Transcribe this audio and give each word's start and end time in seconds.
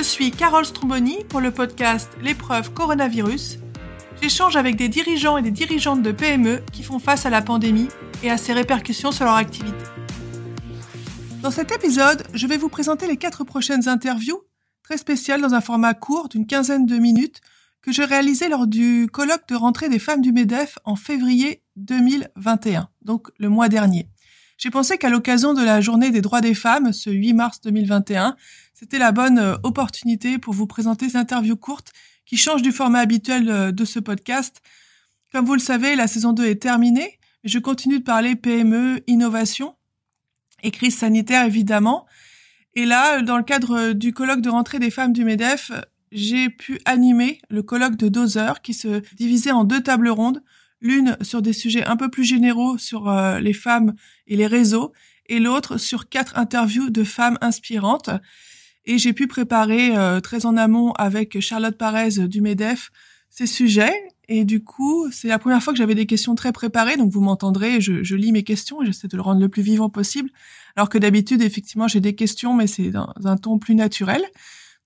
Je 0.00 0.04
suis 0.06 0.30
Carole 0.30 0.64
Stromboni 0.64 1.24
pour 1.28 1.42
le 1.42 1.50
podcast 1.50 2.10
L'épreuve 2.22 2.72
coronavirus. 2.72 3.58
J'échange 4.22 4.56
avec 4.56 4.76
des 4.76 4.88
dirigeants 4.88 5.36
et 5.36 5.42
des 5.42 5.50
dirigeantes 5.50 6.00
de 6.00 6.10
PME 6.10 6.62
qui 6.72 6.82
font 6.82 6.98
face 6.98 7.26
à 7.26 7.30
la 7.30 7.42
pandémie 7.42 7.88
et 8.22 8.30
à 8.30 8.38
ses 8.38 8.54
répercussions 8.54 9.12
sur 9.12 9.26
leur 9.26 9.34
activité. 9.34 9.76
Dans 11.42 11.50
cet 11.50 11.70
épisode, 11.70 12.22
je 12.32 12.46
vais 12.46 12.56
vous 12.56 12.70
présenter 12.70 13.06
les 13.08 13.18
quatre 13.18 13.44
prochaines 13.44 13.88
interviews, 13.88 14.40
très 14.82 14.96
spéciales 14.96 15.42
dans 15.42 15.52
un 15.52 15.60
format 15.60 15.92
court 15.92 16.30
d'une 16.30 16.46
quinzaine 16.46 16.86
de 16.86 16.96
minutes, 16.96 17.42
que 17.82 17.92
je 17.92 18.00
réalisais 18.00 18.48
lors 18.48 18.66
du 18.66 19.06
colloque 19.12 19.48
de 19.48 19.54
rentrée 19.54 19.90
des 19.90 19.98
femmes 19.98 20.22
du 20.22 20.32
MEDEF 20.32 20.78
en 20.84 20.96
février 20.96 21.62
2021, 21.76 22.88
donc 23.02 23.28
le 23.36 23.50
mois 23.50 23.68
dernier. 23.68 24.08
J'ai 24.60 24.68
pensé 24.68 24.98
qu'à 24.98 25.08
l'occasion 25.08 25.54
de 25.54 25.62
la 25.62 25.80
journée 25.80 26.10
des 26.10 26.20
droits 26.20 26.42
des 26.42 26.52
femmes, 26.52 26.92
ce 26.92 27.08
8 27.08 27.32
mars 27.32 27.62
2021, 27.62 28.36
c'était 28.74 28.98
la 28.98 29.10
bonne 29.10 29.38
euh, 29.38 29.56
opportunité 29.62 30.36
pour 30.36 30.52
vous 30.52 30.66
présenter 30.66 31.08
ces 31.08 31.16
interviews 31.16 31.56
courtes 31.56 31.92
qui 32.26 32.36
changent 32.36 32.60
du 32.60 32.70
format 32.70 32.98
habituel 32.98 33.48
euh, 33.48 33.72
de 33.72 33.86
ce 33.86 33.98
podcast. 33.98 34.60
Comme 35.32 35.46
vous 35.46 35.54
le 35.54 35.60
savez, 35.60 35.96
la 35.96 36.06
saison 36.06 36.34
2 36.34 36.44
est 36.44 36.60
terminée, 36.60 37.18
je 37.42 37.58
continue 37.58 38.00
de 38.00 38.04
parler 38.04 38.36
PME, 38.36 39.00
innovation 39.06 39.76
et 40.62 40.70
crise 40.70 40.98
sanitaire 40.98 41.46
évidemment. 41.46 42.04
Et 42.74 42.84
là, 42.84 43.22
dans 43.22 43.38
le 43.38 43.44
cadre 43.44 43.92
du 43.92 44.12
colloque 44.12 44.42
de 44.42 44.50
rentrée 44.50 44.78
des 44.78 44.90
femmes 44.90 45.14
du 45.14 45.24
MEDEF, 45.24 45.72
j'ai 46.12 46.50
pu 46.50 46.80
animer 46.84 47.40
le 47.48 47.62
colloque 47.62 47.96
de 47.96 48.10
deux 48.10 48.36
heures 48.36 48.60
qui 48.60 48.74
se 48.74 49.00
divisait 49.14 49.52
en 49.52 49.64
deux 49.64 49.82
tables 49.82 50.10
rondes 50.10 50.42
l'une 50.80 51.16
sur 51.20 51.42
des 51.42 51.52
sujets 51.52 51.84
un 51.84 51.96
peu 51.96 52.10
plus 52.10 52.24
généraux 52.24 52.78
sur 52.78 53.08
euh, 53.08 53.40
les 53.40 53.52
femmes 53.52 53.94
et 54.26 54.36
les 54.36 54.46
réseaux, 54.46 54.92
et 55.26 55.38
l'autre 55.38 55.76
sur 55.76 56.08
quatre 56.08 56.38
interviews 56.38 56.90
de 56.90 57.04
femmes 57.04 57.38
inspirantes. 57.40 58.10
Et 58.84 58.98
j'ai 58.98 59.12
pu 59.12 59.26
préparer 59.26 59.96
euh, 59.96 60.20
très 60.20 60.46
en 60.46 60.56
amont 60.56 60.92
avec 60.92 61.40
Charlotte 61.40 61.76
Parez 61.76 62.26
du 62.28 62.40
MEDEF 62.40 62.90
ces 63.28 63.46
sujets. 63.46 63.94
Et 64.28 64.44
du 64.44 64.62
coup, 64.62 65.10
c'est 65.10 65.28
la 65.28 65.38
première 65.38 65.62
fois 65.62 65.72
que 65.72 65.78
j'avais 65.78 65.94
des 65.94 66.06
questions 66.06 66.34
très 66.34 66.52
préparées, 66.52 66.96
donc 66.96 67.10
vous 67.10 67.20
m'entendrez, 67.20 67.80
je, 67.80 68.04
je, 68.04 68.14
lis 68.14 68.32
mes 68.32 68.44
questions 68.44 68.80
et 68.80 68.86
j'essaie 68.86 69.08
de 69.08 69.16
le 69.16 69.22
rendre 69.22 69.40
le 69.40 69.48
plus 69.48 69.62
vivant 69.62 69.90
possible. 69.90 70.30
Alors 70.76 70.88
que 70.88 70.98
d'habitude, 70.98 71.42
effectivement, 71.42 71.88
j'ai 71.88 72.00
des 72.00 72.14
questions, 72.14 72.54
mais 72.54 72.68
c'est 72.68 72.90
dans 72.90 73.12
un 73.24 73.36
ton 73.36 73.58
plus 73.58 73.74
naturel. 73.74 74.22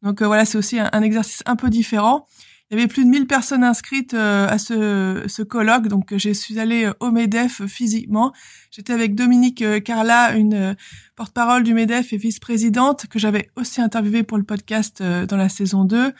Donc 0.04 0.20
euh, 0.20 0.26
voilà, 0.26 0.44
c'est 0.44 0.58
aussi 0.58 0.78
un, 0.78 1.02
exercice 1.02 1.42
un 1.46 1.56
peu 1.56 1.70
différent. 1.70 2.26
Il 2.70 2.78
y 2.78 2.80
avait 2.80 2.88
plus 2.88 3.04
de 3.04 3.10
1000 3.10 3.26
personnes 3.26 3.62
inscrites 3.62 4.14
euh, 4.14 4.48
à 4.48 4.56
ce, 4.56 5.24
ce 5.26 5.42
colloque, 5.42 5.88
donc 5.88 6.12
euh, 6.12 6.18
je 6.18 6.30
suis 6.30 6.58
allée 6.58 6.86
euh, 6.86 6.94
au 7.00 7.10
MEDEF 7.10 7.66
physiquement. 7.66 8.32
J'étais 8.70 8.94
avec 8.94 9.14
Dominique 9.14 9.62
Carla, 9.84 10.34
une 10.34 10.74
porte-parole 11.14 11.62
du 11.62 11.74
MEDEF 11.74 12.14
et 12.14 12.16
vice-présidente, 12.16 13.06
que 13.06 13.18
j'avais 13.18 13.50
aussi 13.56 13.82
interviewée 13.82 14.22
pour 14.22 14.38
le 14.38 14.44
podcast 14.44 15.02
dans 15.02 15.36
la 15.36 15.48
saison 15.48 15.84
2, 15.84 16.12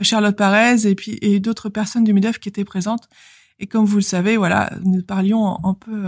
Charlotte 0.00 0.36
Parez 0.36 0.86
et 0.86 0.94
puis 0.94 1.18
et 1.20 1.40
d'autres 1.40 1.68
personnes 1.68 2.04
du 2.04 2.12
MEDEF 2.12 2.38
qui 2.38 2.48
étaient 2.48 2.64
présentes. 2.64 3.08
Et 3.58 3.66
comme 3.66 3.84
vous 3.84 3.96
le 3.96 4.02
savez, 4.02 4.36
voilà, 4.36 4.70
nous 4.84 5.02
parlions 5.02 5.58
un 5.64 5.74
peu 5.74 6.06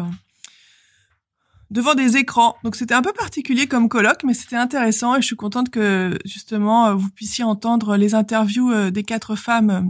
devant 1.70 1.94
des 1.94 2.16
écrans. 2.16 2.56
Donc 2.64 2.76
c'était 2.76 2.94
un 2.94 3.02
peu 3.02 3.12
particulier 3.12 3.66
comme 3.66 3.88
colloque, 3.88 4.24
mais 4.24 4.34
c'était 4.34 4.56
intéressant 4.56 5.16
et 5.16 5.22
je 5.22 5.26
suis 5.26 5.36
contente 5.36 5.70
que 5.70 6.18
justement 6.24 6.86
euh, 6.86 6.94
vous 6.94 7.10
puissiez 7.10 7.44
entendre 7.44 7.96
les 7.96 8.14
interviews 8.14 8.72
euh, 8.72 8.90
des 8.90 9.04
quatre 9.04 9.36
femmes 9.36 9.70
euh, 9.70 9.82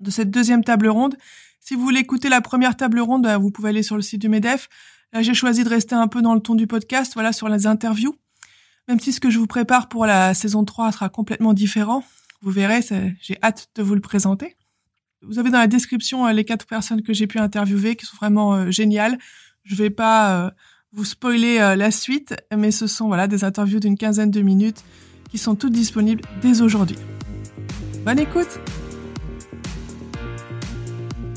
de 0.00 0.10
cette 0.10 0.30
deuxième 0.30 0.62
table 0.62 0.88
ronde. 0.88 1.16
Si 1.60 1.74
vous 1.74 1.82
voulez 1.82 2.00
écouter 2.00 2.28
la 2.28 2.40
première 2.40 2.76
table 2.76 3.00
ronde, 3.00 3.26
vous 3.40 3.50
pouvez 3.50 3.70
aller 3.70 3.82
sur 3.82 3.96
le 3.96 4.02
site 4.02 4.20
du 4.20 4.28
MEDEF. 4.28 4.68
Là, 5.12 5.22
j'ai 5.22 5.34
choisi 5.34 5.62
de 5.62 5.68
rester 5.68 5.94
un 5.94 6.08
peu 6.08 6.22
dans 6.22 6.34
le 6.34 6.40
ton 6.40 6.54
du 6.54 6.66
podcast, 6.66 7.12
voilà, 7.14 7.32
sur 7.32 7.48
les 7.48 7.66
interviews. 7.66 8.16
Même 8.88 8.98
si 8.98 9.12
ce 9.12 9.20
que 9.20 9.28
je 9.28 9.38
vous 9.38 9.46
prépare 9.46 9.88
pour 9.88 10.06
la 10.06 10.32
saison 10.32 10.64
3 10.64 10.92
sera 10.92 11.08
complètement 11.10 11.52
différent. 11.52 12.02
Vous 12.40 12.50
verrez, 12.50 12.80
j'ai 13.20 13.38
hâte 13.42 13.68
de 13.74 13.82
vous 13.82 13.94
le 13.94 14.00
présenter. 14.00 14.56
Vous 15.20 15.38
avez 15.38 15.50
dans 15.50 15.58
la 15.58 15.66
description 15.66 16.26
les 16.28 16.44
quatre 16.44 16.66
personnes 16.66 17.02
que 17.02 17.12
j'ai 17.12 17.26
pu 17.26 17.38
interviewer 17.38 17.94
qui 17.94 18.06
sont 18.06 18.16
vraiment 18.16 18.70
géniales. 18.70 19.18
Je 19.64 19.74
vais 19.74 19.90
pas 19.90 20.54
vous 20.92 21.04
spoiler 21.04 21.58
euh, 21.58 21.76
la 21.76 21.90
suite, 21.90 22.34
mais 22.56 22.70
ce 22.70 22.86
sont 22.86 23.06
voilà 23.06 23.28
des 23.28 23.44
interviews 23.44 23.80
d'une 23.80 23.96
quinzaine 23.96 24.30
de 24.30 24.40
minutes 24.40 24.82
qui 25.30 25.38
sont 25.38 25.54
toutes 25.54 25.72
disponibles 25.72 26.22
dès 26.42 26.62
aujourd'hui. 26.62 26.96
Bonne 28.04 28.18
écoute 28.18 28.58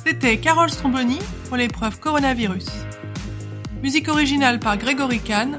C'était 0.06 0.38
Carole 0.38 0.70
Stromboni 0.70 1.20
pour 1.48 1.58
l'épreuve 1.58 2.00
coronavirus. 2.00 2.66
Musique 3.84 4.08
originale 4.08 4.60
par 4.60 4.78
Grégory 4.78 5.20
Kahn. 5.20 5.58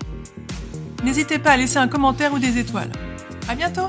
N'hésitez 1.04 1.38
pas 1.38 1.52
à 1.52 1.56
laisser 1.56 1.76
un 1.76 1.88
commentaire 1.88 2.32
ou 2.34 2.38
des 2.38 2.58
étoiles. 2.58 2.90
À 3.48 3.54
bientôt 3.54 3.88